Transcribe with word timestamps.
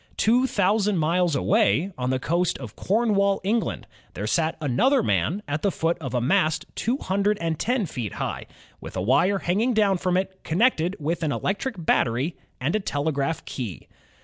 Two 0.17 0.47
thousand 0.47 0.97
miles 0.97 1.35
away, 1.35 1.91
on 1.95 2.09
the 2.09 2.17
coast 2.17 2.57
of 2.57 2.75
Corn 2.75 3.13
wall, 3.13 3.39
England, 3.43 3.85
there 4.15 4.25
sat 4.25 4.57
another 4.59 5.03
man 5.03 5.43
at 5.47 5.61
the 5.61 5.69
foot 5.69 5.95
of 5.99 6.15
a 6.15 6.19
mast 6.19 6.65
two 6.73 6.97
hundred 6.97 7.37
and 7.39 7.59
ten 7.59 7.85
feet 7.85 8.13
high, 8.13 8.47
with 8.79 8.97
a 8.97 9.01
wire 9.03 9.37
hanging 9.37 9.75
down 9.75 9.99
from 9.99 10.17
it 10.17 10.39
connected 10.43 10.95
with 10.99 11.21
an 11.21 11.31
electric 11.31 11.75
battery 11.85 12.35
and 12.59 12.75
a 12.75 12.79
telegraph 12.79 13.45
key. 13.45 13.87